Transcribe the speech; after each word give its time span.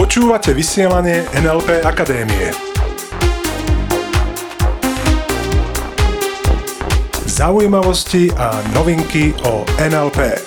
Počúvate 0.00 0.56
vysielanie 0.56 1.28
NLP 1.36 1.84
Akadémie. 1.84 2.48
Zaujímavosti 7.28 8.32
a 8.32 8.64
novinky 8.72 9.36
o 9.44 9.60
NLP. 9.76 10.40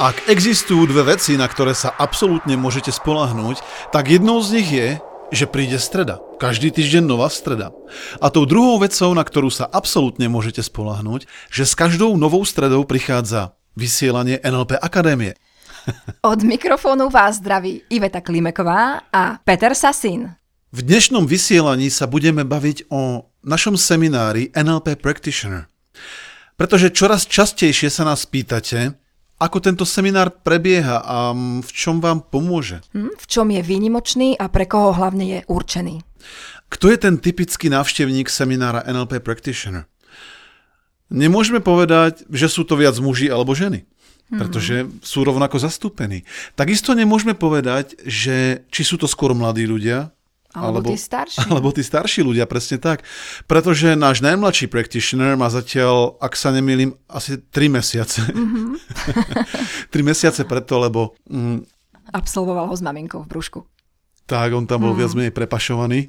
Ak 0.00 0.24
existujú 0.24 0.88
dve 0.88 1.12
veci, 1.12 1.36
na 1.36 1.48
ktoré 1.48 1.76
sa 1.76 1.92
absolútne 2.00 2.56
môžete 2.56 2.88
spolahnúť, 2.88 3.60
tak 3.92 4.08
jednou 4.08 4.40
z 4.40 4.48
nich 4.56 4.68
je, 4.72 4.88
že 5.28 5.44
príde 5.44 5.76
streda. 5.76 6.25
Každý 6.36 6.68
týždeň 6.68 7.08
nová 7.08 7.32
streda. 7.32 7.72
A 8.20 8.28
tou 8.28 8.44
druhou 8.44 8.76
vecou, 8.76 9.08
na 9.16 9.24
ktorú 9.24 9.48
sa 9.48 9.64
absolútne 9.72 10.28
môžete 10.28 10.60
spolahnúť, 10.60 11.24
že 11.48 11.64
s 11.64 11.72
každou 11.72 12.12
novou 12.20 12.44
stredou 12.44 12.84
prichádza 12.84 13.56
vysielanie 13.72 14.36
NLP 14.44 14.76
Akadémie. 14.76 15.32
Od 16.20 16.40
mikrofónu 16.44 17.08
vás 17.08 17.40
zdraví 17.40 17.88
Iveta 17.88 18.20
Klimeková 18.20 19.08
a 19.08 19.40
Peter 19.48 19.72
Sasin. 19.72 20.28
V 20.76 20.84
dnešnom 20.84 21.24
vysielaní 21.24 21.88
sa 21.88 22.04
budeme 22.04 22.44
baviť 22.44 22.92
o 22.92 23.32
našom 23.40 23.80
seminári 23.80 24.52
NLP 24.52 25.00
Practitioner. 25.00 25.72
Pretože 26.60 26.92
čoraz 26.92 27.24
častejšie 27.24 27.88
sa 27.88 28.04
nás 28.04 28.28
pýtate, 28.28 28.92
ako 29.36 29.58
tento 29.60 29.84
seminár 29.84 30.32
prebieha 30.32 31.04
a 31.04 31.36
v 31.60 31.70
čom 31.72 32.00
vám 32.00 32.24
pomôže. 32.24 32.80
Hm, 32.96 33.12
v 33.12 33.26
čom 33.28 33.46
je 33.52 33.60
výnimočný 33.60 34.36
a 34.36 34.48
pre 34.48 34.64
koho 34.64 34.96
hlavne 34.96 35.24
je 35.24 35.40
určený. 35.44 36.00
Kto 36.72 36.90
je 36.90 36.98
ten 36.98 37.14
typický 37.20 37.70
návštevník 37.70 38.26
seminára 38.26 38.82
NLP 38.88 39.22
Practitioner? 39.22 39.86
Nemôžeme 41.06 41.62
povedať, 41.62 42.26
že 42.26 42.50
sú 42.50 42.66
to 42.66 42.74
viac 42.74 42.98
muži 42.98 43.30
alebo 43.30 43.54
ženy 43.54 43.86
pretože 44.26 44.90
sú 45.06 45.22
rovnako 45.22 45.62
zastúpení. 45.62 46.26
Takisto 46.58 46.98
nemôžeme 46.98 47.38
povedať, 47.38 47.94
že 48.02 48.66
či 48.74 48.82
sú 48.82 48.98
to 48.98 49.06
skôr 49.06 49.30
mladí 49.38 49.70
ľudia, 49.70 50.10
Alebo 50.56 50.80
tí 50.88 50.96
starší. 50.96 51.44
Alebo 51.52 51.68
tí 51.68 51.82
starší 51.84 52.20
ľudia, 52.24 52.48
presne 52.48 52.80
tak. 52.80 53.04
Pretože 53.44 53.92
náš 53.92 54.24
najmladší 54.24 54.72
practitioner 54.72 55.36
má 55.36 55.52
zatiaľ, 55.52 56.16
ak 56.16 56.32
sa 56.32 56.48
nemýlim, 56.48 56.96
asi 57.06 57.36
3 57.36 57.76
mesiace. 57.76 58.20
Mm-hmm. 58.46 58.78
3 59.90 60.02
mesiace 60.06 60.42
preto, 60.46 60.78
lebo... 60.78 61.18
Mm, 61.26 61.66
Absolvoval 62.14 62.70
ho 62.70 62.74
s 62.76 62.80
maminkou 62.80 63.26
v 63.26 63.28
brúšku. 63.28 63.58
Tak, 64.30 64.54
on 64.54 64.70
tam 64.70 64.86
bol 64.86 64.94
mm. 64.94 64.98
viac 65.02 65.12
menej 65.18 65.34
prepašovaný. 65.34 66.06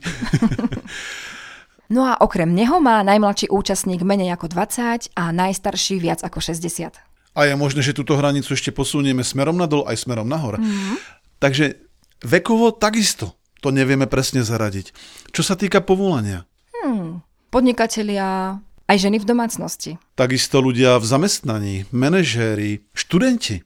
no 1.94 2.06
a 2.06 2.22
okrem 2.22 2.54
neho 2.54 2.78
má 2.78 3.02
najmladší 3.02 3.50
účastník 3.50 4.06
menej 4.06 4.38
ako 4.38 4.54
20 4.54 5.18
a 5.18 5.24
najstarší 5.34 5.98
viac 5.98 6.22
ako 6.22 6.40
60 6.40 6.94
a 7.38 7.46
je 7.46 7.54
možné, 7.54 7.86
že 7.86 7.94
túto 7.94 8.18
hranicu 8.18 8.58
ešte 8.58 8.74
posunieme 8.74 9.22
smerom 9.22 9.54
nadol 9.54 9.86
aj 9.86 10.02
smerom 10.02 10.26
nahor. 10.26 10.58
Mm-hmm. 10.58 10.98
Takže 11.38 11.78
vekovo 12.26 12.74
takisto 12.74 13.38
to 13.62 13.74
nevieme 13.74 14.06
presne 14.06 14.46
zaradiť. 14.46 14.94
Čo 15.34 15.42
sa 15.42 15.56
týka 15.58 15.82
povolania? 15.82 16.46
Hmm, 16.84 17.26
podnikatelia, 17.50 18.60
aj 18.88 18.98
ženy 18.98 19.20
v 19.20 19.26
domácnosti. 19.28 19.92
Takisto 20.16 20.64
ľudia 20.64 20.98
v 21.02 21.06
zamestnaní, 21.06 21.76
manažéri, 21.92 22.88
študenti. 22.96 23.66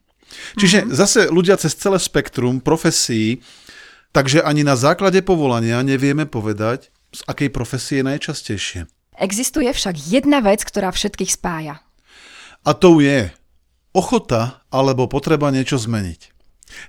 Čiže 0.56 0.88
mm-hmm. 0.88 0.96
zase 0.96 1.20
ľudia 1.28 1.60
cez 1.60 1.76
celé 1.76 2.00
spektrum 2.00 2.58
profesí, 2.64 3.44
takže 4.16 4.40
ani 4.40 4.64
na 4.64 4.74
základe 4.74 5.20
povolania 5.20 5.78
nevieme 5.84 6.24
povedať, 6.24 6.88
z 7.12 7.20
akej 7.28 7.52
profesie 7.52 8.00
je 8.00 8.08
najčastejšie. 8.08 8.80
Existuje 9.20 9.68
však 9.68 9.94
jedna 10.00 10.40
vec, 10.40 10.64
ktorá 10.64 10.88
všetkých 10.88 11.36
spája. 11.36 11.84
A 12.64 12.72
to 12.72 12.96
je 13.04 13.28
ochota 13.92 14.64
alebo 14.72 15.04
potreba 15.04 15.52
niečo 15.52 15.76
zmeniť. 15.76 16.32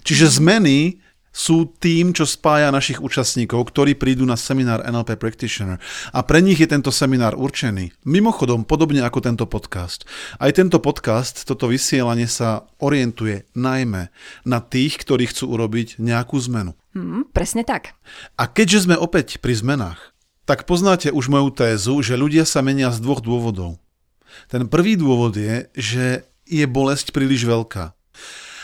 Čiže 0.07 0.39
zmeny 0.39 1.03
sú 1.33 1.65
tým, 1.81 2.13
čo 2.13 2.29
spája 2.29 2.69
našich 2.69 3.01
účastníkov, 3.01 3.73
ktorí 3.73 3.97
prídu 3.97 4.21
na 4.23 4.37
seminár 4.37 4.85
NLP 4.85 5.17
Practitioner. 5.17 5.81
A 6.13 6.21
pre 6.21 6.45
nich 6.45 6.61
je 6.61 6.69
tento 6.69 6.93
seminár 6.93 7.33
určený. 7.33 7.89
Mimochodom, 8.05 8.63
podobne 8.69 9.01
ako 9.01 9.19
tento 9.25 9.49
podcast. 9.49 10.05
Aj 10.37 10.53
tento 10.53 10.77
podcast, 10.77 11.49
toto 11.49 11.65
vysielanie 11.65 12.29
sa 12.29 12.69
orientuje 12.77 13.49
najmä 13.57 14.13
na 14.45 14.61
tých, 14.61 15.01
ktorí 15.01 15.33
chcú 15.33 15.57
urobiť 15.57 15.97
nejakú 15.97 16.37
zmenu. 16.37 16.77
Hmm, 16.93 17.25
presne 17.33 17.65
tak. 17.65 17.97
A 18.37 18.45
keďže 18.45 18.85
sme 18.85 18.95
opäť 18.95 19.41
pri 19.41 19.57
zmenách, 19.57 20.13
tak 20.45 20.69
poznáte 20.69 21.09
už 21.09 21.33
moju 21.33 21.49
tézu, 21.49 21.97
že 22.05 22.13
ľudia 22.13 22.45
sa 22.45 22.61
menia 22.61 22.93
z 22.93 23.01
dvoch 23.01 23.25
dôvodov. 23.25 23.81
Ten 24.53 24.69
prvý 24.69 24.93
dôvod 24.93 25.33
je, 25.33 25.65
že 25.73 26.29
je 26.45 26.65
bolesť 26.69 27.09
príliš 27.09 27.49
veľká. 27.49 27.97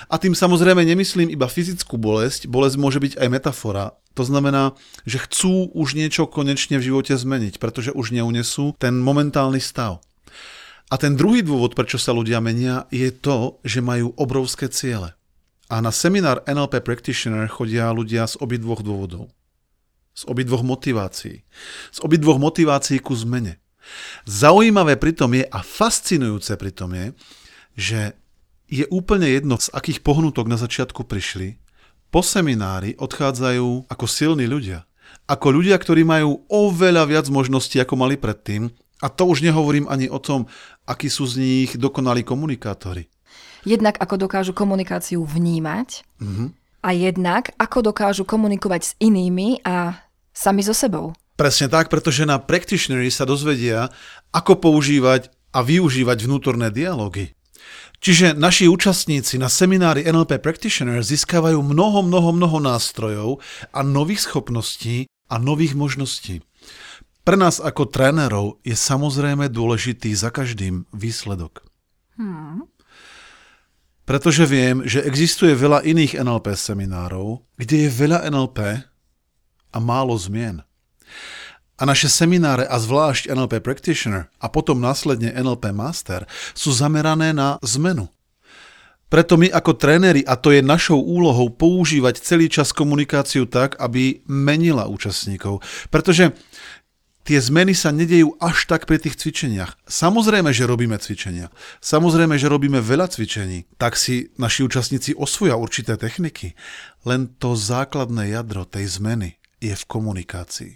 A 0.10 0.18
tým 0.18 0.34
samozrejme 0.34 0.82
nemyslím 0.82 1.30
iba 1.30 1.46
fyzickú 1.46 2.02
bolesť, 2.02 2.50
bolesť 2.50 2.78
môže 2.82 2.98
byť 2.98 3.14
aj 3.22 3.28
metafora. 3.30 3.94
To 4.18 4.26
znamená, 4.26 4.74
že 5.06 5.22
chcú 5.22 5.70
už 5.70 5.94
niečo 5.94 6.26
konečne 6.26 6.82
v 6.82 6.90
živote 6.90 7.14
zmeniť, 7.14 7.62
pretože 7.62 7.94
už 7.94 8.18
neunesú 8.18 8.74
ten 8.82 8.98
momentálny 8.98 9.62
stav. 9.62 10.02
A 10.90 10.98
ten 10.98 11.14
druhý 11.14 11.46
dôvod, 11.46 11.78
prečo 11.78 12.02
sa 12.02 12.10
ľudia 12.18 12.42
menia, 12.42 12.90
je 12.90 13.14
to, 13.14 13.62
že 13.62 13.86
majú 13.86 14.18
obrovské 14.18 14.66
ciele. 14.74 15.14
A 15.70 15.78
na 15.86 15.94
seminár 15.94 16.42
NLP 16.50 16.82
Practitioner 16.82 17.46
chodia 17.46 17.94
ľudia 17.94 18.26
z 18.26 18.42
obidvoch 18.42 18.82
dôvodov. 18.82 19.30
Z 20.18 20.26
obidvoch 20.26 20.66
motivácií. 20.66 21.46
Z 21.94 22.02
obidvoch 22.02 22.42
motivácií 22.42 22.98
ku 22.98 23.14
zmene. 23.14 23.62
Zaujímavé 24.26 24.98
pritom 24.98 25.30
je 25.38 25.46
a 25.46 25.62
fascinujúce 25.62 26.58
pritom 26.58 26.90
je, 26.98 27.06
že 27.78 28.02
je 28.70 28.86
úplne 28.94 29.26
jedno, 29.26 29.58
z 29.58 29.74
akých 29.74 30.06
pohnutok 30.06 30.46
na 30.46 30.56
začiatku 30.56 31.04
prišli, 31.10 31.58
po 32.14 32.22
seminári 32.26 32.98
odchádzajú 32.98 33.90
ako 33.90 34.06
silní 34.06 34.46
ľudia. 34.50 34.86
Ako 35.30 35.54
ľudia, 35.54 35.78
ktorí 35.78 36.06
majú 36.06 36.46
oveľa 36.50 37.06
viac 37.06 37.26
možností, 37.30 37.82
ako 37.82 37.98
mali 37.98 38.18
predtým. 38.18 38.70
A 39.02 39.08
to 39.10 39.30
už 39.30 39.46
nehovorím 39.46 39.86
ani 39.90 40.10
o 40.10 40.18
tom, 40.18 40.50
akí 40.90 41.10
sú 41.10 41.26
z 41.30 41.42
nich 41.42 41.70
dokonalí 41.78 42.26
komunikátori. 42.26 43.10
Jednak 43.66 43.98
ako 44.02 44.26
dokážu 44.26 44.54
komunikáciu 44.58 45.22
vnímať 45.22 46.06
mm-hmm. 46.18 46.48
a 46.82 46.90
jednak 46.94 47.52
ako 47.60 47.94
dokážu 47.94 48.24
komunikovať 48.26 48.82
s 48.82 48.92
inými 48.98 49.62
a 49.66 50.02
sami 50.34 50.64
so 50.64 50.74
sebou. 50.74 51.14
Presne 51.40 51.72
tak, 51.72 51.88
pretože 51.88 52.28
na 52.28 52.36
practitionery 52.36 53.08
sa 53.08 53.24
dozvedia, 53.24 53.88
ako 54.36 54.60
používať 54.60 55.32
a 55.56 55.64
využívať 55.64 56.28
vnútorné 56.28 56.68
dialógy. 56.68 57.32
Čiže 58.00 58.32
naši 58.32 58.72
účastníci 58.72 59.36
na 59.36 59.52
seminári 59.52 60.08
NLP 60.08 60.40
Practitioner 60.40 61.04
získavajú 61.04 61.60
mnoho, 61.60 62.00
mnoho, 62.08 62.32
mnoho 62.32 62.58
nástrojov 62.64 63.44
a 63.76 63.84
nových 63.84 64.24
schopností 64.24 65.12
a 65.28 65.36
nových 65.36 65.76
možností. 65.76 66.40
Pre 67.28 67.36
nás 67.36 67.60
ako 67.60 67.92
trénerov 67.92 68.58
je 68.64 68.74
samozrejme 68.74 69.52
dôležitý 69.52 70.16
za 70.16 70.32
každým 70.32 70.88
výsledok. 70.96 71.62
Hmm. 72.16 72.66
Pretože 74.08 74.50
viem, 74.50 74.82
že 74.90 75.06
existuje 75.06 75.54
veľa 75.54 75.86
iných 75.86 76.18
NLP 76.18 76.58
seminárov, 76.58 77.46
kde 77.60 77.86
je 77.86 77.90
veľa 77.94 78.26
NLP 78.32 78.82
a 79.70 79.78
málo 79.78 80.18
zmien. 80.18 80.66
A 81.80 81.88
naše 81.88 82.12
semináre 82.12 82.68
a 82.68 82.76
zvlášť 82.76 83.32
NLP 83.32 83.64
Practitioner 83.64 84.28
a 84.44 84.52
potom 84.52 84.84
následne 84.84 85.32
NLP 85.32 85.72
Master 85.72 86.28
sú 86.52 86.76
zamerané 86.76 87.32
na 87.32 87.56
zmenu. 87.64 88.12
Preto 89.10 89.42
my 89.42 89.50
ako 89.50 89.74
tréneri, 89.74 90.22
a 90.22 90.38
to 90.38 90.54
je 90.54 90.62
našou 90.62 91.02
úlohou, 91.02 91.50
používať 91.50 92.22
celý 92.22 92.46
čas 92.46 92.70
komunikáciu 92.70 93.50
tak, 93.50 93.74
aby 93.82 94.22
menila 94.30 94.86
účastníkov. 94.86 95.66
Pretože 95.90 96.38
tie 97.26 97.42
zmeny 97.42 97.74
sa 97.74 97.90
nedejú 97.90 98.38
až 98.38 98.70
tak 98.70 98.86
pri 98.86 99.02
tých 99.02 99.18
cvičeniach. 99.18 99.82
Samozrejme, 99.90 100.54
že 100.54 100.70
robíme 100.70 100.94
cvičenia. 101.02 101.50
Samozrejme, 101.82 102.38
že 102.38 102.54
robíme 102.54 102.86
veľa 102.86 103.10
cvičení. 103.10 103.66
Tak 103.82 103.98
si 103.98 104.30
naši 104.38 104.62
účastníci 104.62 105.18
osvoja 105.18 105.58
určité 105.58 105.98
techniky. 105.98 106.54
Len 107.02 107.34
to 107.42 107.58
základné 107.58 108.30
jadro 108.30 108.62
tej 108.62 108.94
zmeny 108.94 109.42
je 109.58 109.74
v 109.74 109.84
komunikácii. 109.90 110.74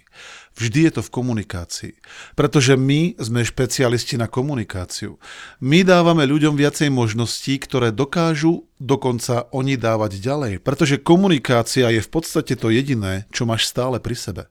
Vždy 0.54 0.86
je 0.86 0.92
to 0.94 1.02
v 1.02 1.10
komunikácii. 1.10 1.94
Pretože 2.38 2.78
my 2.78 3.18
sme 3.18 3.42
špecialisti 3.42 4.14
na 4.14 4.30
komunikáciu. 4.30 5.18
My 5.58 5.82
dávame 5.82 6.22
ľuďom 6.30 6.54
viacej 6.54 6.94
možností, 6.94 7.58
ktoré 7.58 7.90
dokážu 7.90 8.70
dokonca 8.78 9.50
oni 9.50 9.74
dávať 9.74 10.22
ďalej. 10.22 10.52
Pretože 10.62 11.02
komunikácia 11.02 11.90
je 11.90 11.98
v 11.98 12.10
podstate 12.10 12.54
to 12.54 12.70
jediné, 12.70 13.26
čo 13.34 13.50
máš 13.50 13.66
stále 13.66 13.98
pri 13.98 14.14
sebe. 14.14 14.42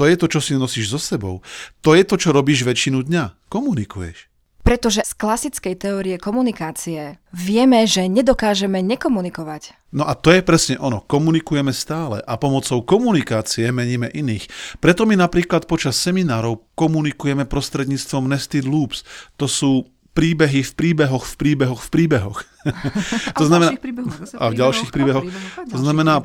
To 0.00 0.04
je 0.04 0.16
to, 0.16 0.28
čo 0.28 0.40
si 0.40 0.56
nosíš 0.56 0.92
so 0.92 1.00
sebou. 1.00 1.44
To 1.80 1.96
je 1.96 2.04
to, 2.04 2.16
čo 2.20 2.32
robíš 2.32 2.64
väčšinu 2.64 3.04
dňa. 3.04 3.48
Komunikuješ. 3.48 4.35
Pretože 4.66 5.06
z 5.06 5.14
klasickej 5.14 5.78
teórie 5.78 6.16
komunikácie 6.18 7.22
vieme, 7.30 7.86
že 7.86 8.10
nedokážeme 8.10 8.82
nekomunikovať. 8.82 9.78
No 9.94 10.02
a 10.02 10.18
to 10.18 10.34
je 10.34 10.42
presne 10.42 10.74
ono. 10.82 11.06
Komunikujeme 11.06 11.70
stále 11.70 12.18
a 12.26 12.34
pomocou 12.34 12.82
komunikácie 12.82 13.70
meníme 13.70 14.10
iných. 14.10 14.50
Preto 14.82 15.06
my 15.06 15.14
napríklad 15.14 15.70
počas 15.70 15.94
seminárov 16.02 16.66
komunikujeme 16.74 17.46
prostredníctvom 17.46 18.26
nested 18.26 18.66
loops. 18.66 19.06
To 19.38 19.46
sú 19.46 19.86
príbehy 20.18 20.66
v 20.66 20.72
príbehoch, 20.74 21.22
v 21.22 21.34
príbehoch, 21.38 21.80
v 21.86 21.90
príbehoch. 21.92 22.38
to 23.38 23.44
a 23.44 23.46
znamená, 23.46 23.70
v 23.76 23.84
príbehoch, 23.86 24.16
a 24.34 24.44
v 24.50 24.54
ďalších 24.58 24.90
príbehoch. 24.90 25.24
To 25.70 25.78
znamená, 25.78 26.24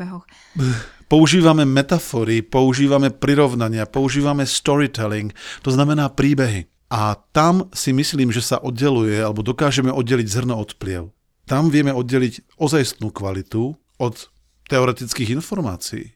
používame 1.12 1.68
metafory, 1.68 2.42
používame 2.42 3.14
prirovnania, 3.14 3.86
používame 3.86 4.48
storytelling, 4.50 5.30
to 5.62 5.70
znamená 5.70 6.10
príbehy. 6.10 6.72
A 6.92 7.16
tam 7.32 7.72
si 7.72 7.96
myslím, 7.96 8.36
že 8.36 8.44
sa 8.44 8.60
oddeluje, 8.60 9.16
alebo 9.24 9.40
dokážeme 9.40 9.96
oddeliť 9.96 10.28
zrno 10.28 10.60
od 10.60 10.76
pliev. 10.76 11.16
Tam 11.48 11.72
vieme 11.72 11.96
oddeliť 11.96 12.60
ozajstnú 12.60 13.16
kvalitu 13.16 13.80
od 13.96 14.16
teoretických 14.68 15.32
informácií. 15.40 16.12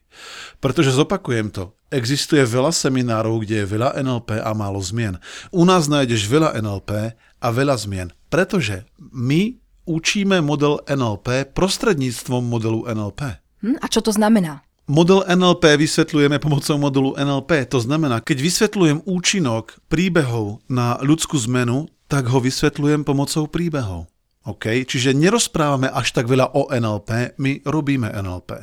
Pretože 0.60 0.92
zopakujem 0.92 1.48
to, 1.48 1.72
existuje 1.88 2.44
veľa 2.44 2.72
seminárov, 2.72 3.40
kde 3.40 3.64
je 3.64 3.70
veľa 3.72 3.96
NLP 4.00 4.40
a 4.40 4.50
málo 4.52 4.80
zmien. 4.80 5.16
U 5.48 5.64
nás 5.64 5.88
nájdeš 5.88 6.28
veľa 6.28 6.56
NLP 6.60 7.16
a 7.16 7.48
veľa 7.52 7.76
zmien, 7.80 8.08
pretože 8.28 8.84
my 9.00 9.56
učíme 9.88 10.40
model 10.44 10.82
NLP 10.88 11.52
prostredníctvom 11.56 12.42
modelu 12.42 12.84
NLP. 12.90 13.38
Hm, 13.64 13.76
a 13.80 13.86
čo 13.88 14.04
to 14.04 14.12
znamená? 14.12 14.66
Model 14.86 15.26
NLP 15.26 15.82
vysvetľujeme 15.82 16.38
pomocou 16.38 16.78
modelu 16.78 17.18
NLP. 17.18 17.66
To 17.74 17.82
znamená, 17.82 18.22
keď 18.22 18.38
vysvetľujem 18.38 19.02
účinok 19.02 19.82
príbehov 19.90 20.62
na 20.70 20.94
ľudskú 21.02 21.34
zmenu, 21.50 21.90
tak 22.06 22.30
ho 22.30 22.38
vysvetľujem 22.38 23.02
pomocou 23.02 23.50
príbehov. 23.50 24.06
OK? 24.46 24.86
Čiže 24.86 25.10
nerozprávame 25.10 25.90
až 25.90 26.14
tak 26.14 26.30
veľa 26.30 26.54
o 26.54 26.70
NLP, 26.70 27.34
my 27.34 27.66
robíme 27.66 28.14
NLP. 28.14 28.62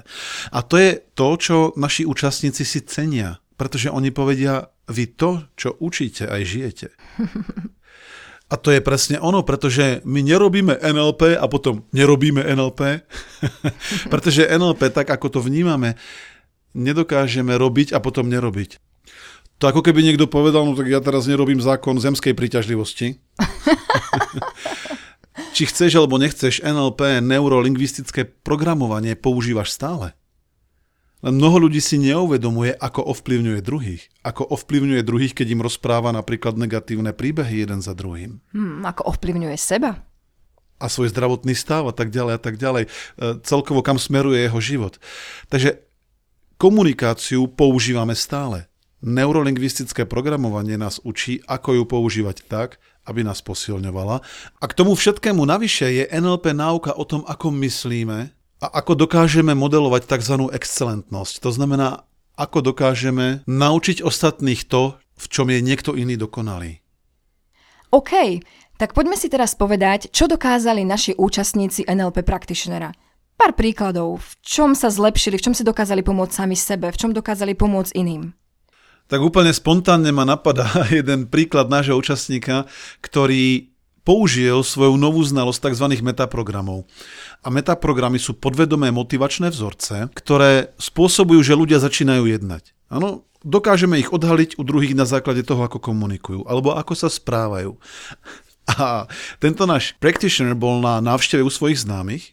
A 0.55 0.63
to 0.63 0.79
je 0.79 1.03
to, 1.11 1.27
čo 1.35 1.57
naši 1.75 2.07
účastníci 2.07 2.63
si 2.63 2.87
cenia, 2.87 3.43
pretože 3.59 3.91
oni 3.91 4.15
povedia, 4.15 4.71
vy 4.87 5.11
to, 5.19 5.43
čo 5.59 5.75
učíte, 5.75 6.31
aj 6.31 6.41
žijete. 6.47 6.87
A 8.53 8.55
to 8.61 8.69
je 8.69 8.85
presne 8.85 9.17
ono, 9.17 9.41
pretože 9.41 10.05
my 10.05 10.21
nerobíme 10.21 10.77
NLP 10.77 11.41
a 11.41 11.49
potom 11.49 11.89
nerobíme 11.89 12.45
NLP, 12.45 13.01
pretože 14.13 14.45
NLP, 14.45 14.93
tak 14.93 15.09
ako 15.09 15.33
to 15.33 15.39
vnímame, 15.41 15.97
nedokážeme 16.77 17.57
robiť 17.57 17.97
a 17.97 17.99
potom 17.99 18.29
nerobiť. 18.29 18.77
To 19.57 19.65
ako 19.65 19.81
keby 19.81 20.05
niekto 20.05 20.29
povedal, 20.29 20.69
no 20.69 20.77
tak 20.77 20.85
ja 20.85 21.01
teraz 21.01 21.25
nerobím 21.25 21.65
zákon 21.65 21.97
zemskej 21.97 22.37
príťažlivosti. 22.37 23.17
Či 25.57 25.63
chceš 25.69 25.97
alebo 25.97 26.21
nechceš, 26.21 26.61
NLP, 26.61 27.25
neurolingvistické 27.25 28.29
programovanie 28.45 29.17
používaš 29.17 29.73
stále. 29.73 30.13
Len 31.23 31.39
mnoho 31.39 31.65
ľudí 31.65 31.79
si 31.79 31.95
neuvedomuje, 32.03 32.75
ako 32.75 33.07
ovplyvňuje 33.15 33.63
druhých. 33.63 34.11
Ako 34.27 34.43
ovplyvňuje 34.43 35.07
druhých, 35.07 35.31
keď 35.31 35.55
im 35.55 35.63
rozpráva 35.63 36.11
napríklad 36.11 36.59
negatívne 36.59 37.15
príbehy 37.15 37.63
jeden 37.63 37.79
za 37.79 37.95
druhým. 37.95 38.43
Hmm, 38.51 38.83
ako 38.83 39.07
ovplyvňuje 39.07 39.55
seba. 39.55 40.03
A 40.83 40.91
svoj 40.91 41.15
zdravotný 41.15 41.55
stav 41.55 41.87
a 41.87 41.95
tak 41.95 42.11
ďalej 42.11 42.33
a 42.35 42.41
tak 42.43 42.59
ďalej. 42.59 42.83
E, 42.83 42.89
celkovo 43.47 43.79
kam 43.79 43.95
smeruje 43.95 44.43
jeho 44.43 44.59
život. 44.59 44.99
Takže 45.47 45.79
komunikáciu 46.59 47.47
používame 47.47 48.19
stále. 48.19 48.67
Neurolingvistické 48.99 50.03
programovanie 50.03 50.75
nás 50.75 50.99
učí, 51.07 51.39
ako 51.47 51.79
ju 51.79 51.83
používať 51.87 52.43
tak, 52.51 52.83
aby 53.07 53.23
nás 53.23 53.39
posilňovala. 53.39 54.19
A 54.59 54.65
k 54.67 54.75
tomu 54.75 54.95
všetkému 54.99 55.39
navyše 55.47 55.87
je 55.87 56.03
NLP 56.11 56.51
náuka 56.51 56.91
o 56.99 57.07
tom, 57.07 57.23
ako 57.23 57.47
myslíme 57.63 58.42
a 58.63 58.79
ako 58.79 58.95
dokážeme 58.95 59.51
modelovať 59.51 60.07
tzv. 60.07 60.47
excelentnosť. 60.55 61.43
To 61.43 61.51
znamená, 61.51 62.07
ako 62.39 62.71
dokážeme 62.71 63.43
naučiť 63.43 63.99
ostatných 63.99 64.63
to, 64.71 64.95
v 65.19 65.25
čom 65.27 65.51
je 65.51 65.59
niekto 65.59 65.99
iný 65.99 66.15
dokonalý. 66.15 66.79
OK, 67.91 68.39
tak 68.79 68.95
poďme 68.95 69.19
si 69.19 69.27
teraz 69.27 69.53
povedať, 69.53 70.09
čo 70.15 70.31
dokázali 70.31 70.87
naši 70.87 71.11
účastníci 71.13 71.85
NLP 71.85 72.23
Practitionera. 72.23 72.95
Pár 73.35 73.53
príkladov, 73.53 74.23
v 74.23 74.31
čom 74.39 74.71
sa 74.73 74.87
zlepšili, 74.87 75.35
v 75.35 75.45
čom 75.51 75.53
si 75.53 75.67
dokázali 75.67 75.99
pomôcť 75.99 76.33
sami 76.33 76.55
sebe, 76.55 76.87
v 76.87 76.97
čom 76.97 77.11
dokázali 77.11 77.59
pomôcť 77.59 77.91
iným. 77.99 78.31
Tak 79.11 79.19
úplne 79.19 79.51
spontánne 79.51 80.15
ma 80.15 80.23
napadá 80.23 80.71
jeden 80.89 81.27
príklad 81.27 81.67
nášho 81.67 81.99
účastníka, 81.99 82.65
ktorý 83.03 83.72
použil 84.03 84.61
svoju 84.63 84.99
novú 84.99 85.23
znalosť 85.23 85.71
tzv. 85.71 85.87
metaprogramov. 86.03 86.85
A 87.43 87.47
metaprogramy 87.51 88.19
sú 88.19 88.35
podvedomé 88.35 88.91
motivačné 88.91 89.51
vzorce, 89.51 90.11
ktoré 90.15 90.75
spôsobujú, 90.79 91.39
že 91.43 91.57
ľudia 91.57 91.79
začínajú 91.79 92.23
jednať. 92.27 92.75
Áno, 92.91 93.27
dokážeme 93.43 93.99
ich 93.99 94.11
odhaliť 94.11 94.59
u 94.59 94.63
druhých 94.63 94.95
na 94.95 95.07
základe 95.07 95.43
toho, 95.43 95.63
ako 95.65 95.79
komunikujú, 95.79 96.47
alebo 96.47 96.75
ako 96.75 96.93
sa 96.95 97.09
správajú. 97.11 97.75
A 98.79 99.11
tento 99.43 99.67
náš 99.67 99.91
practitioner 99.99 100.55
bol 100.55 100.79
na 100.79 101.03
návšteve 101.03 101.43
u 101.43 101.51
svojich 101.51 101.83
známych 101.83 102.31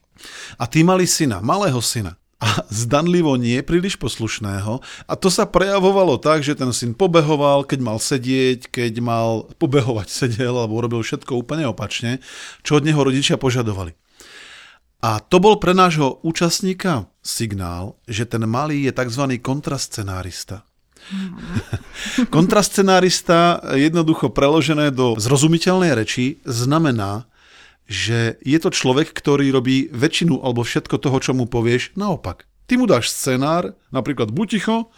a 0.63 0.71
tí 0.71 0.87
mali 0.87 1.03
syna, 1.03 1.43
malého 1.43 1.83
syna 1.83 2.15
a 2.41 2.65
zdanlivo 2.73 3.37
nie 3.37 3.61
príliš 3.61 4.01
poslušného 4.01 4.81
a 4.81 5.13
to 5.13 5.29
sa 5.29 5.45
prejavovalo 5.45 6.17
tak, 6.17 6.41
že 6.41 6.57
ten 6.57 6.73
syn 6.73 6.97
pobehoval, 6.97 7.69
keď 7.69 7.81
mal 7.85 7.99
sedieť, 8.01 8.73
keď 8.73 8.93
mal 9.05 9.45
pobehovať 9.61 10.09
sedel 10.09 10.57
alebo 10.57 10.81
urobil 10.81 11.05
všetko 11.05 11.37
úplne 11.37 11.69
opačne, 11.69 12.25
čo 12.65 12.81
od 12.81 12.89
neho 12.89 12.99
rodičia 12.99 13.37
požadovali. 13.37 13.93
A 15.01 15.21
to 15.21 15.41
bol 15.41 15.57
pre 15.57 15.73
nášho 15.73 16.21
účastníka 16.21 17.09
signál, 17.25 17.97
že 18.05 18.29
ten 18.29 18.45
malý 18.45 18.89
je 18.89 18.93
tzv. 18.93 19.25
kontrascenárista. 19.41 20.69
kontrascenárista, 22.37 23.65
jednoducho 23.77 24.29
preložené 24.29 24.93
do 24.93 25.17
zrozumiteľnej 25.17 25.97
reči, 25.97 26.45
znamená, 26.45 27.30
že 27.91 28.39
je 28.47 28.59
to 28.63 28.71
človek, 28.71 29.11
ktorý 29.11 29.51
robí 29.51 29.91
väčšinu 29.91 30.47
alebo 30.47 30.63
všetko 30.63 31.03
toho, 31.03 31.19
čo 31.19 31.35
mu 31.35 31.51
povieš, 31.51 31.99
naopak. 31.99 32.47
Ty 32.71 32.79
mu 32.79 32.87
dáš 32.87 33.11
scenár, 33.11 33.75
napríklad 33.91 34.31
buď 34.31 34.47
ticho, 34.47 34.95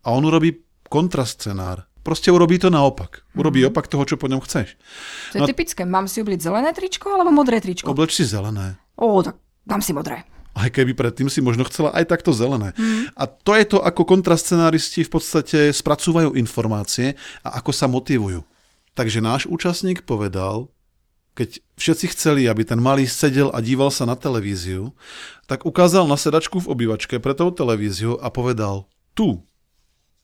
a 0.00 0.08
on 0.08 0.24
urobí 0.24 0.64
kontrascenár. 0.88 1.84
Proste 2.00 2.32
urobí 2.32 2.56
to 2.56 2.72
naopak. 2.72 3.24
Urobí 3.36 3.60
mm-hmm. 3.60 3.72
opak 3.72 3.88
toho, 3.88 4.04
čo 4.08 4.16
po 4.16 4.28
ňom 4.28 4.40
chceš. 4.44 4.76
To 5.32 5.40
je 5.40 5.42
no, 5.44 5.48
typické. 5.48 5.88
Mám 5.88 6.08
si 6.08 6.20
obliť 6.20 6.40
zelené 6.40 6.72
tričko 6.76 7.12
alebo 7.12 7.32
modré 7.32 7.60
tričko? 7.60 7.92
Obleč 7.92 8.16
si 8.16 8.28
zelené. 8.28 8.76
Ó, 9.00 9.24
tak 9.24 9.40
dám 9.64 9.80
si 9.80 9.96
modré. 9.96 10.24
Aj 10.52 10.68
keby 10.68 10.92
predtým 10.92 11.32
si 11.32 11.40
možno 11.40 11.64
chcela 11.64 11.96
aj 11.96 12.12
takto 12.12 12.36
zelené. 12.36 12.76
Mm. 12.76 13.08
A 13.16 13.24
to 13.24 13.56
je 13.56 13.64
to, 13.64 13.78
ako 13.80 14.04
kontrascenáristi 14.04 15.02
v 15.02 15.12
podstate 15.16 15.72
spracúvajú 15.72 16.36
informácie 16.36 17.16
a 17.40 17.58
ako 17.58 17.72
sa 17.72 17.88
motivujú. 17.88 18.44
Takže 18.94 19.24
náš 19.24 19.48
účastník 19.48 20.04
povedal, 20.06 20.70
keď 21.34 21.58
všetci 21.74 22.06
chceli, 22.14 22.42
aby 22.46 22.62
ten 22.62 22.78
malý 22.78 23.10
sedel 23.10 23.50
a 23.50 23.58
díval 23.58 23.90
sa 23.90 24.06
na 24.06 24.14
televíziu, 24.14 24.94
tak 25.50 25.66
ukázal 25.66 26.06
na 26.06 26.14
sedačku 26.14 26.62
v 26.62 26.70
obývačke 26.70 27.18
pre 27.18 27.34
tou 27.34 27.50
televíziu 27.50 28.16
a 28.22 28.30
povedal, 28.30 28.86
tu 29.18 29.42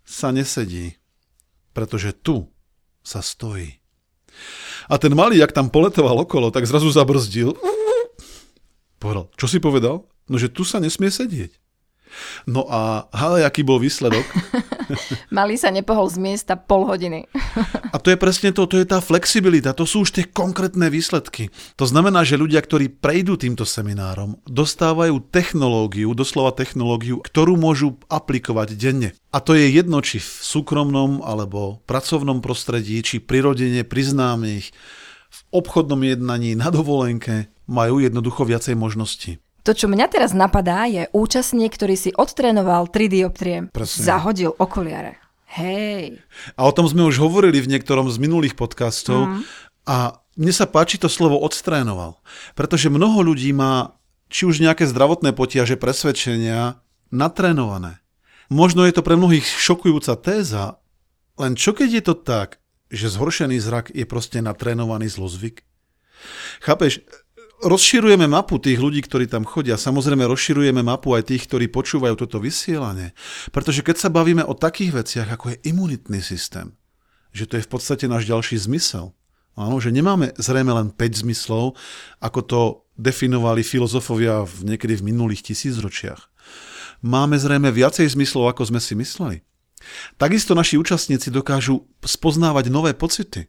sa 0.07 0.31
nesedí, 0.31 0.97
pretože 1.75 2.15
tu 2.15 2.47
sa 3.03 3.21
stojí. 3.21 3.83
A 4.91 4.99
ten 4.99 5.15
malý, 5.15 5.39
jak 5.39 5.55
tam 5.55 5.71
poletoval 5.71 6.25
okolo, 6.25 6.55
tak 6.55 6.67
zrazu 6.67 6.91
zabrzdil. 6.91 7.55
Povedal, 9.03 9.31
čo 9.35 9.47
si 9.47 9.59
povedal? 9.59 10.07
No, 10.31 10.37
že 10.39 10.51
tu 10.51 10.63
sa 10.63 10.79
nesmie 10.79 11.11
sedieť. 11.11 11.60
No 12.47 12.67
a 12.67 13.07
ale 13.13 13.47
aký 13.47 13.63
bol 13.63 13.79
výsledok? 13.79 14.25
Malý 15.37 15.55
sa 15.57 15.71
nepohol 15.71 16.11
z 16.11 16.19
miesta 16.19 16.55
pol 16.59 16.87
hodiny. 16.87 17.31
a 17.95 17.97
to 17.99 18.11
je 18.11 18.19
presne 18.19 18.51
to, 18.51 18.67
to 18.67 18.81
je 18.81 18.87
tá 18.87 18.99
flexibilita, 18.99 19.77
to 19.77 19.87
sú 19.87 20.03
už 20.03 20.11
tie 20.15 20.25
konkrétne 20.27 20.91
výsledky. 20.91 21.49
To 21.79 21.87
znamená, 21.87 22.27
že 22.27 22.41
ľudia, 22.41 22.61
ktorí 22.63 22.91
prejdú 22.91 23.39
týmto 23.39 23.63
seminárom, 23.63 24.39
dostávajú 24.47 25.23
technológiu, 25.31 26.13
doslova 26.13 26.51
technológiu, 26.55 27.23
ktorú 27.23 27.55
môžu 27.55 27.99
aplikovať 28.11 28.75
denne. 28.75 29.15
A 29.31 29.39
to 29.39 29.55
je 29.55 29.71
jedno, 29.71 30.03
či 30.03 30.19
v 30.19 30.31
súkromnom 30.43 31.23
alebo 31.23 31.79
pracovnom 31.87 32.43
prostredí, 32.43 32.99
či 33.07 33.23
prirodene 33.23 33.87
pri 33.87 34.03
známych, 34.03 34.75
v 35.31 35.41
obchodnom 35.55 36.03
jednaní, 36.03 36.59
na 36.59 36.75
dovolenke, 36.75 37.47
majú 37.71 38.03
jednoducho 38.03 38.43
viacej 38.43 38.75
možností. 38.75 39.39
To, 39.71 39.79
čo 39.79 39.87
mňa 39.87 40.11
teraz 40.11 40.35
napadá, 40.35 40.91
je 40.91 41.07
účastník, 41.15 41.71
ktorý 41.79 41.95
si 41.95 42.11
odtrénoval 42.11 42.91
3 42.91 43.07
dioptrie. 43.07 43.71
Presne. 43.71 44.03
Zahodil 44.03 44.51
okuliare. 44.59 45.23
Hej. 45.47 46.19
A 46.59 46.67
o 46.67 46.75
tom 46.75 46.91
sme 46.91 47.07
už 47.07 47.23
hovorili 47.23 47.63
v 47.63 47.79
niektorom 47.79 48.11
z 48.11 48.19
minulých 48.19 48.59
podcastov 48.59 49.31
mm. 49.31 49.47
a 49.87 50.19
mne 50.35 50.51
sa 50.51 50.67
páči 50.67 50.99
to 50.99 51.07
slovo 51.07 51.39
odstrénoval. 51.39 52.19
Pretože 52.59 52.91
mnoho 52.91 53.23
ľudí 53.23 53.55
má 53.55 53.95
či 54.27 54.43
už 54.43 54.59
nejaké 54.59 54.91
zdravotné 54.91 55.39
potiaže, 55.39 55.79
presvedčenia 55.79 56.83
natrénované. 57.15 58.03
Možno 58.51 58.83
je 58.83 58.99
to 58.99 59.07
pre 59.07 59.15
mnohých 59.15 59.47
šokujúca 59.47 60.19
téza, 60.19 60.83
len 61.39 61.55
čo 61.55 61.79
keď 61.79 61.89
je 61.95 62.03
to 62.11 62.15
tak, 62.19 62.59
že 62.91 63.07
zhoršený 63.07 63.63
zrak 63.63 63.95
je 63.95 64.03
proste 64.03 64.43
natrénovaný 64.43 65.07
zlozvyk? 65.07 65.63
Chápeš, 66.59 67.07
rozširujeme 67.61 68.27
mapu 68.27 68.57
tých 68.59 68.81
ľudí, 68.81 69.05
ktorí 69.05 69.29
tam 69.29 69.45
chodia. 69.45 69.77
Samozrejme, 69.81 70.25
rozširujeme 70.27 70.81
mapu 70.81 71.13
aj 71.17 71.31
tých, 71.31 71.47
ktorí 71.47 71.69
počúvajú 71.69 72.17
toto 72.17 72.41
vysielanie. 72.41 73.13
Pretože 73.53 73.85
keď 73.85 73.97
sa 73.97 74.09
bavíme 74.09 74.45
o 74.45 74.57
takých 74.57 75.05
veciach, 75.05 75.29
ako 75.29 75.55
je 75.55 75.61
imunitný 75.69 76.25
systém, 76.25 76.75
že 77.31 77.47
to 77.47 77.61
je 77.61 77.67
v 77.67 77.71
podstate 77.71 78.05
náš 78.11 78.27
ďalší 78.27 78.59
zmysel, 78.59 79.15
Áno, 79.59 79.83
že 79.83 79.91
nemáme 79.91 80.33
zrejme 80.39 80.73
len 80.73 80.89
5 80.95 81.27
zmyslov, 81.27 81.75
ako 82.23 82.41
to 82.47 82.61
definovali 82.95 83.61
filozofovia 83.61 84.47
v, 84.47 84.73
niekedy 84.73 84.97
v 84.97 85.13
minulých 85.13 85.53
tisícročiach. 85.53 86.33
Máme 87.05 87.37
zrejme 87.37 87.69
viacej 87.69 88.09
zmyslov, 88.09 88.57
ako 88.57 88.73
sme 88.73 88.81
si 88.81 88.97
mysleli. 88.97 89.45
Takisto 90.21 90.53
naši 90.53 90.77
účastníci 90.77 91.33
dokážu 91.33 91.89
spoznávať 92.05 92.69
nové 92.69 92.93
pocity, 92.93 93.49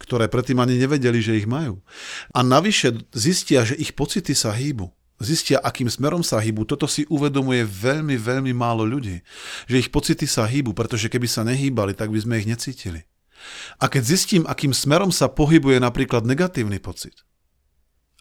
ktoré 0.00 0.32
predtým 0.32 0.56
ani 0.56 0.80
nevedeli, 0.80 1.20
že 1.20 1.36
ich 1.36 1.44
majú. 1.44 1.84
A 2.32 2.40
navyše 2.40 3.04
zistia, 3.12 3.68
že 3.68 3.76
ich 3.76 3.92
pocity 3.92 4.32
sa 4.32 4.56
hýbu. 4.56 4.88
Zistia, 5.20 5.60
akým 5.60 5.92
smerom 5.92 6.24
sa 6.24 6.40
hýbu. 6.40 6.64
Toto 6.64 6.88
si 6.88 7.04
uvedomuje 7.12 7.60
veľmi, 7.68 8.16
veľmi 8.16 8.56
málo 8.56 8.88
ľudí. 8.88 9.20
Že 9.68 9.76
ich 9.76 9.92
pocity 9.92 10.24
sa 10.24 10.48
hýbu, 10.48 10.72
pretože 10.72 11.12
keby 11.12 11.28
sa 11.28 11.44
nehýbali, 11.44 11.92
tak 11.92 12.08
by 12.08 12.18
sme 12.24 12.40
ich 12.40 12.48
necítili. 12.48 13.04
A 13.76 13.92
keď 13.92 14.16
zistím, 14.16 14.48
akým 14.48 14.72
smerom 14.72 15.12
sa 15.12 15.28
pohybuje 15.28 15.76
napríklad 15.76 16.24
negatívny 16.24 16.80
pocit, 16.80 17.20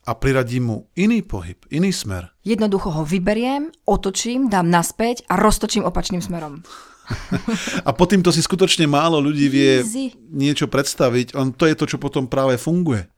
a 0.08 0.16
priradím 0.16 0.64
mu 0.66 0.78
iný 0.98 1.22
pohyb, 1.22 1.60
iný 1.70 1.94
smer. 1.94 2.34
Jednoducho 2.42 2.90
ho 2.90 3.04
vyberiem, 3.06 3.70
otočím, 3.86 4.50
dám 4.50 4.66
naspäť 4.72 5.28
a 5.30 5.38
roztočím 5.38 5.86
opačným 5.86 6.24
smerom. 6.24 6.66
a 7.88 7.92
po 7.92 8.06
týmto 8.06 8.30
si 8.30 8.42
skutočne 8.44 8.86
málo 8.86 9.18
ľudí 9.20 9.50
vie 9.50 9.72
Easy. 9.82 10.14
niečo 10.30 10.70
predstaviť. 10.70 11.34
On, 11.36 11.54
to 11.54 11.66
je 11.66 11.76
to, 11.76 11.86
čo 11.86 11.98
potom 11.98 12.30
práve 12.30 12.58
funguje. 12.58 13.10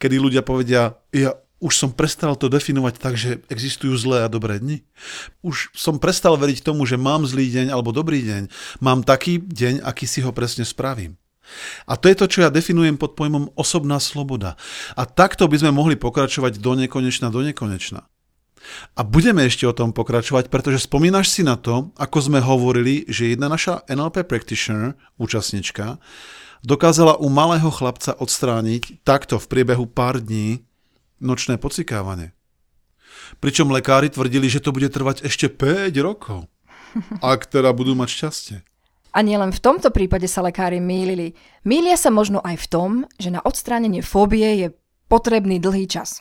Kedy 0.00 0.16
ľudia 0.20 0.42
povedia, 0.44 0.96
ja 1.12 1.36
už 1.56 1.72
som 1.72 1.90
prestal 1.92 2.36
to 2.36 2.52
definovať 2.52 2.94
tak, 3.00 3.16
že 3.16 3.40
existujú 3.48 3.96
zlé 3.96 4.28
a 4.28 4.32
dobré 4.32 4.60
dni. 4.60 4.84
Už 5.40 5.72
som 5.72 5.96
prestal 5.96 6.36
veriť 6.36 6.60
tomu, 6.60 6.84
že 6.84 7.00
mám 7.00 7.24
zlý 7.24 7.48
deň 7.48 7.72
alebo 7.72 7.96
dobrý 7.96 8.20
deň. 8.20 8.52
Mám 8.84 9.08
taký 9.08 9.40
deň, 9.40 9.80
aký 9.80 10.04
si 10.04 10.20
ho 10.20 10.36
presne 10.36 10.68
spravím. 10.68 11.16
A 11.86 11.94
to 11.94 12.10
je 12.10 12.18
to, 12.18 12.26
čo 12.26 12.38
ja 12.44 12.50
definujem 12.50 12.98
pod 12.98 13.14
pojmom 13.14 13.54
osobná 13.54 14.02
sloboda. 14.02 14.58
A 14.98 15.06
takto 15.06 15.46
by 15.46 15.62
sme 15.62 15.72
mohli 15.72 15.94
pokračovať 15.94 16.58
do 16.58 16.74
nekonečna, 16.74 17.30
do 17.30 17.40
nekonečna. 17.40 18.04
A 18.98 19.04
budeme 19.06 19.46
ešte 19.46 19.68
o 19.68 19.76
tom 19.76 19.92
pokračovať, 19.92 20.50
pretože 20.50 20.86
spomínaš 20.86 21.30
si 21.32 21.42
na 21.46 21.54
to, 21.54 21.94
ako 21.96 22.18
sme 22.18 22.40
hovorili, 22.42 23.06
že 23.06 23.32
jedna 23.32 23.46
naša 23.50 23.86
NLP 23.86 24.26
practitioner, 24.26 24.98
účastnička, 25.16 25.98
dokázala 26.66 27.20
u 27.20 27.30
malého 27.30 27.70
chlapca 27.70 28.16
odstrániť 28.16 29.06
takto 29.06 29.38
v 29.38 29.46
priebehu 29.46 29.86
pár 29.86 30.18
dní 30.18 30.66
nočné 31.22 31.56
pocikávanie. 31.56 32.34
Pričom 33.42 33.72
lekári 33.72 34.10
tvrdili, 34.10 34.46
že 34.46 34.62
to 34.62 34.70
bude 34.70 34.90
trvať 34.90 35.26
ešte 35.26 35.50
5 35.50 35.90
rokov, 36.02 36.46
ak 37.22 37.50
teda 37.50 37.70
budú 37.74 37.94
mať 37.98 38.08
šťastie. 38.08 38.56
A 39.16 39.24
nielen 39.24 39.48
v 39.48 39.62
tomto 39.64 39.88
prípade 39.88 40.28
sa 40.28 40.44
lekári 40.44 40.76
mýlili. 40.76 41.32
Mýlia 41.64 41.96
sa 41.96 42.12
možno 42.12 42.44
aj 42.44 42.56
v 42.60 42.66
tom, 42.68 42.90
že 43.16 43.32
na 43.32 43.40
odstránenie 43.40 44.04
fóbie 44.04 44.44
je 44.60 44.68
potrebný 45.08 45.56
dlhý 45.56 45.88
čas. 45.88 46.20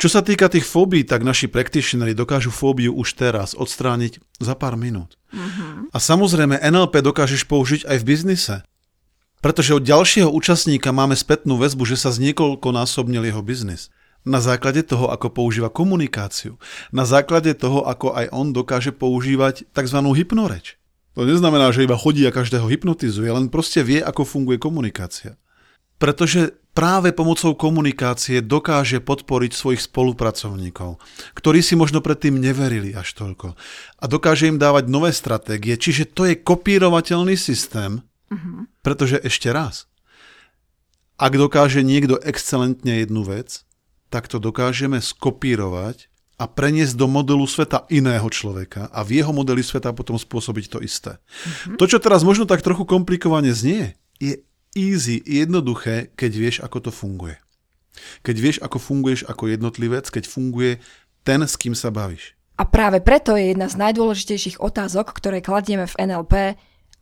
Čo 0.00 0.08
sa 0.08 0.20
týka 0.24 0.50
tých 0.50 0.66
fóbií, 0.66 1.06
tak 1.06 1.22
naši 1.22 1.46
practitioneri 1.46 2.16
dokážu 2.16 2.50
fóbiu 2.50 2.96
už 2.96 3.14
teraz 3.14 3.54
odstrániť 3.54 4.18
za 4.42 4.58
pár 4.58 4.74
minút. 4.74 5.20
Uh-huh. 5.30 5.86
A 5.94 5.98
samozrejme 6.02 6.58
NLP 6.58 7.04
dokážeš 7.04 7.46
použiť 7.46 7.86
aj 7.86 7.96
v 8.02 8.06
biznise. 8.08 8.56
Pretože 9.42 9.74
od 9.74 9.82
ďalšieho 9.82 10.30
účastníka 10.30 10.94
máme 10.94 11.18
spätnú 11.18 11.58
väzbu, 11.58 11.82
že 11.82 11.98
sa 11.98 12.14
zniekoľkonásobnil 12.14 13.26
jeho 13.26 13.42
biznis. 13.42 13.90
Na 14.22 14.38
základe 14.38 14.86
toho, 14.86 15.10
ako 15.10 15.34
používa 15.34 15.66
komunikáciu. 15.66 16.54
Na 16.94 17.02
základe 17.02 17.50
toho, 17.58 17.82
ako 17.82 18.14
aj 18.14 18.30
on 18.30 18.54
dokáže 18.54 18.94
používať 18.94 19.66
tzv. 19.74 19.98
hypnoreč. 20.14 20.78
To 21.18 21.26
neznamená, 21.26 21.74
že 21.74 21.84
iba 21.84 21.98
chodí 21.98 22.22
a 22.24 22.32
každého 22.32 22.70
hypnotizuje, 22.70 23.28
len 23.28 23.50
proste 23.52 23.82
vie, 23.82 23.98
ako 23.98 24.22
funguje 24.24 24.62
komunikácia. 24.62 25.36
Pretože 25.98 26.61
práve 26.72 27.12
pomocou 27.12 27.52
komunikácie 27.52 28.40
dokáže 28.40 29.04
podporiť 29.04 29.52
svojich 29.52 29.82
spolupracovníkov, 29.84 30.96
ktorí 31.36 31.60
si 31.60 31.76
možno 31.76 32.00
predtým 32.00 32.40
neverili 32.40 32.96
až 32.96 33.12
toľko. 33.16 33.54
A 34.00 34.04
dokáže 34.08 34.48
im 34.48 34.56
dávať 34.56 34.88
nové 34.88 35.12
stratégie, 35.12 35.76
čiže 35.76 36.08
to 36.12 36.28
je 36.28 36.40
kopírovateľný 36.40 37.36
systém, 37.36 38.00
uh-huh. 38.32 38.68
pretože 38.80 39.20
ešte 39.20 39.52
raz, 39.52 39.88
ak 41.20 41.32
dokáže 41.36 41.84
niekto 41.84 42.18
excelentne 42.24 43.04
jednu 43.04 43.22
vec, 43.22 43.62
tak 44.08 44.28
to 44.28 44.40
dokážeme 44.40 45.00
skopírovať 45.00 46.12
a 46.40 46.50
preniesť 46.50 46.98
do 46.98 47.06
modelu 47.06 47.46
sveta 47.46 47.86
iného 47.92 48.26
človeka 48.32 48.90
a 48.90 49.06
v 49.06 49.22
jeho 49.22 49.30
modeli 49.30 49.62
sveta 49.62 49.94
potom 49.94 50.18
spôsobiť 50.18 50.64
to 50.66 50.78
isté. 50.82 51.16
Mm-hmm. 51.16 51.76
To, 51.78 51.84
čo 51.86 52.02
teraz 52.02 52.26
možno 52.26 52.48
tak 52.48 52.64
trochu 52.64 52.82
komplikovane 52.82 53.54
znie, 53.54 53.94
je 54.18 54.42
easy, 54.72 55.20
jednoduché, 55.24 56.12
keď 56.16 56.32
vieš, 56.32 56.56
ako 56.64 56.88
to 56.88 56.90
funguje. 56.90 57.36
Keď 58.24 58.36
vieš, 58.40 58.56
ako 58.64 58.78
funguješ 58.80 59.28
ako 59.28 59.52
jednotlivec, 59.52 60.08
keď 60.08 60.24
funguje 60.24 60.80
ten, 61.22 61.44
s 61.44 61.54
kým 61.60 61.76
sa 61.76 61.92
bavíš. 61.92 62.34
A 62.56 62.68
práve 62.68 63.00
preto 63.00 63.34
je 63.34 63.52
jedna 63.52 63.66
z 63.68 63.78
najdôležitejších 63.80 64.60
otázok, 64.60 65.12
ktoré 65.16 65.40
kladieme 65.40 65.88
v 65.88 65.98
NLP, 65.98 66.34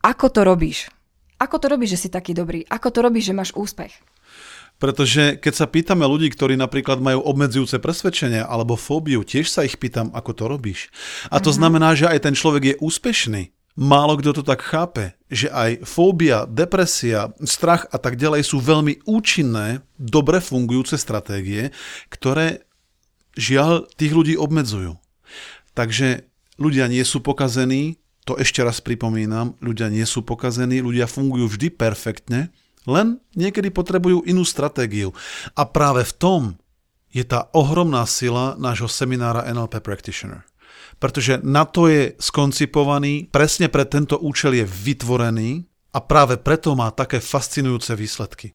ako 0.01 0.27
to 0.33 0.41
robíš? 0.47 0.89
Ako 1.41 1.57
to 1.57 1.67
robíš, 1.73 1.97
že 1.97 2.07
si 2.07 2.09
taký 2.13 2.37
dobrý? 2.37 2.65
Ako 2.69 2.93
to 2.93 3.01
robíš, 3.01 3.33
že 3.33 3.37
máš 3.37 3.51
úspech? 3.57 3.93
Pretože 4.81 5.37
keď 5.37 5.53
sa 5.53 5.69
pýtame 5.69 6.09
ľudí, 6.09 6.33
ktorí 6.33 6.57
napríklad 6.57 7.05
majú 7.05 7.21
obmedzujúce 7.21 7.77
presvedčenia 7.85 8.49
alebo 8.49 8.81
fóbiu, 8.81 9.21
tiež 9.21 9.53
sa 9.53 9.61
ich 9.61 9.77
pýtam, 9.77 10.09
ako 10.17 10.33
to 10.33 10.45
robíš. 10.49 10.89
A 11.29 11.37
to 11.37 11.53
mm-hmm. 11.53 11.59
znamená, 11.61 11.93
že 11.93 12.09
aj 12.09 12.25
ten 12.25 12.33
človek 12.33 12.63
je 12.65 12.75
úspešný. 12.81 13.53
Málo 13.79 14.19
kto 14.19 14.41
to 14.41 14.43
tak 14.43 14.67
chápe, 14.67 15.15
že 15.31 15.47
aj 15.47 15.87
fóbia, 15.87 16.43
depresia, 16.45 17.31
strach 17.47 17.87
a 17.95 18.03
tak 18.03 18.19
ďalej 18.19 18.43
sú 18.43 18.59
veľmi 18.59 19.07
účinné, 19.07 19.87
dobre 19.95 20.43
fungujúce 20.43 20.99
stratégie, 20.99 21.71
ktoré 22.11 22.67
žiaľ 23.39 23.87
tých 23.95 24.11
ľudí 24.11 24.35
obmedzujú. 24.35 24.99
Takže 25.79 26.27
ľudia 26.59 26.91
nie 26.91 27.07
sú 27.07 27.23
pokazení, 27.23 28.03
to 28.27 28.35
ešte 28.37 28.61
raz 28.61 28.83
pripomínam, 28.83 29.55
ľudia 29.63 29.87
nie 29.87 30.05
sú 30.05 30.27
pokazení, 30.27 30.83
ľudia 30.83 31.07
fungujú 31.07 31.47
vždy 31.47 31.71
perfektne, 31.73 32.51
len 32.91 33.23
niekedy 33.39 33.71
potrebujú 33.71 34.27
inú 34.27 34.43
stratégiu. 34.43 35.15
A 35.55 35.63
práve 35.63 36.03
v 36.03 36.13
tom 36.19 36.43
je 37.11 37.23
tá 37.23 37.47
ohromná 37.55 38.03
sila 38.07 38.59
nášho 38.59 38.91
seminára 38.91 39.47
NLP 39.47 39.79
Practitioner. 39.83 40.50
Pretože 41.01 41.41
na 41.41 41.65
to 41.65 41.89
je 41.89 42.13
skoncipovaný, 42.21 43.33
presne 43.33 43.73
pre 43.73 43.89
tento 43.89 44.21
účel 44.21 44.61
je 44.61 44.69
vytvorený 44.69 45.65
a 45.97 45.99
práve 46.05 46.37
preto 46.37 46.77
má 46.77 46.93
také 46.93 47.19
fascinujúce 47.19 47.97
výsledky. 47.97 48.53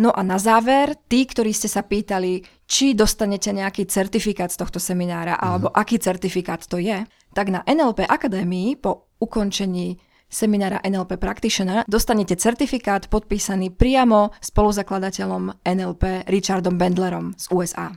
No 0.00 0.08
a 0.08 0.24
na 0.24 0.40
záver, 0.40 0.96
tí, 1.04 1.28
ktorí 1.28 1.52
ste 1.52 1.68
sa 1.68 1.84
pýtali, 1.84 2.40
či 2.64 2.96
dostanete 2.96 3.52
nejaký 3.52 3.84
certifikát 3.84 4.48
z 4.48 4.56
tohto 4.64 4.80
seminára, 4.80 5.36
alebo 5.36 5.68
mm. 5.68 5.76
aký 5.76 6.00
certifikát 6.00 6.64
to 6.64 6.80
je, 6.80 7.04
tak 7.36 7.52
na 7.52 7.60
NLP 7.68 8.08
Akadémii 8.08 8.80
po 8.80 9.12
ukončení 9.20 10.00
seminára 10.32 10.80
NLP 10.80 11.20
Practitioner 11.20 11.84
dostanete 11.84 12.40
certifikát 12.40 13.12
podpísaný 13.12 13.76
priamo 13.76 14.32
spoluzakladateľom 14.40 15.60
NLP 15.60 16.24
Richardom 16.32 16.80
Bendlerom 16.80 17.36
z 17.36 17.52
USA. 17.52 17.92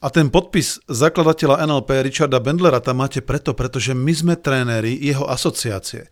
A 0.00 0.08
ten 0.08 0.32
podpis 0.32 0.80
zakladateľa 0.88 1.60
NLP 1.68 2.00
Richarda 2.00 2.40
Bendlera 2.40 2.80
tam 2.80 3.04
máte 3.04 3.20
preto, 3.20 3.52
pretože 3.52 3.92
my 3.92 4.12
sme 4.16 4.34
tréneri 4.36 4.96
jeho 4.96 5.28
asociácie. 5.28 6.08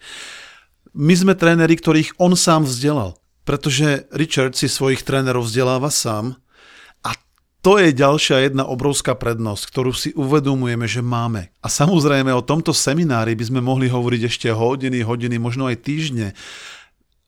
My 0.92 1.16
sme 1.16 1.32
tréneri, 1.32 1.72
ktorých 1.76 2.20
on 2.20 2.36
sám 2.36 2.68
vzdelal. 2.68 3.16
Pretože 3.48 4.04
Richard 4.12 4.60
si 4.60 4.68
svojich 4.68 5.00
trénerov 5.08 5.48
vzdeláva 5.48 5.88
sám 5.88 6.36
to 7.68 7.76
je 7.76 7.92
ďalšia 7.92 8.48
jedna 8.48 8.64
obrovská 8.64 9.12
prednosť, 9.18 9.62
ktorú 9.68 9.92
si 9.92 10.16
uvedomujeme, 10.16 10.88
že 10.88 11.04
máme. 11.04 11.52
A 11.60 11.68
samozrejme 11.68 12.32
o 12.32 12.40
tomto 12.40 12.72
seminári 12.72 13.36
by 13.36 13.44
sme 13.44 13.60
mohli 13.60 13.92
hovoriť 13.92 14.22
ešte 14.24 14.48
hodiny, 14.48 15.04
hodiny, 15.04 15.36
možno 15.42 15.68
aj 15.68 15.84
týždne. 15.84 16.38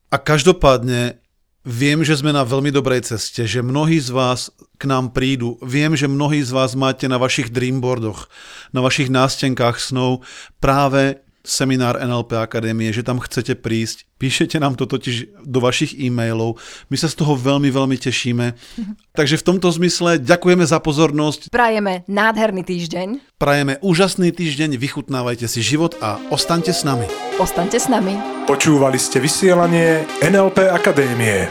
A 0.08 0.16
každopádne 0.16 1.19
viem, 1.64 2.00
že 2.00 2.16
sme 2.16 2.32
na 2.32 2.44
veľmi 2.44 2.72
dobrej 2.72 3.14
ceste, 3.14 3.44
že 3.44 3.60
mnohí 3.60 4.00
z 4.00 4.10
vás 4.12 4.48
k 4.80 4.88
nám 4.88 5.12
prídu. 5.12 5.60
Viem, 5.60 5.92
že 5.96 6.08
mnohí 6.08 6.40
z 6.40 6.52
vás 6.52 6.72
máte 6.72 7.04
na 7.06 7.20
vašich 7.20 7.52
dreamboardoch, 7.52 8.28
na 8.72 8.80
vašich 8.80 9.12
nástenkách 9.12 9.76
snov 9.76 10.24
práve 10.58 11.20
seminár 11.44 12.00
NLP 12.00 12.32
Akadémie, 12.36 12.92
že 12.92 13.02
tam 13.02 13.20
chcete 13.20 13.54
prísť. 13.56 14.04
Píšete 14.20 14.60
nám 14.60 14.76
to 14.76 14.84
totiž 14.84 15.24
do 15.44 15.60
vašich 15.60 15.94
e-mailov. 15.96 16.60
My 16.92 16.96
sa 17.00 17.08
z 17.08 17.14
toho 17.16 17.36
veľmi, 17.36 17.70
veľmi 17.72 17.96
tešíme. 17.96 18.52
Takže 19.18 19.36
v 19.40 19.46
tomto 19.46 19.70
zmysle 19.72 20.18
ďakujeme 20.20 20.66
za 20.68 20.80
pozornosť. 20.80 21.48
Prajeme 21.48 22.04
nádherný 22.06 22.64
týždeň. 22.64 23.20
Prajeme 23.40 23.78
úžasný 23.80 24.32
týždeň, 24.36 24.76
vychutnávajte 24.76 25.48
si 25.48 25.64
život 25.64 25.96
a 26.04 26.20
ostaňte 26.28 26.76
s 26.76 26.84
nami. 26.84 27.08
Ostaňte 27.40 27.80
s 27.80 27.88
nami. 27.88 28.20
Počúvali 28.44 29.00
ste 29.00 29.16
vysielanie 29.20 30.04
NLP 30.20 30.68
Akadémie. 30.68 31.48